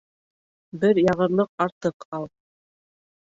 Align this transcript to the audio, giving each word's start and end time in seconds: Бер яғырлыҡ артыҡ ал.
Бер 0.83 0.99
яғырлыҡ 1.01 1.51
артыҡ 1.65 2.07
ал. 2.19 2.25